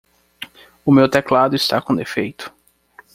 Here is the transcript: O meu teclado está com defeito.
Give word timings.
O 0.83 0.91
meu 0.91 1.07
teclado 1.07 1.55
está 1.55 1.79
com 1.79 1.93
defeito. 1.93 2.51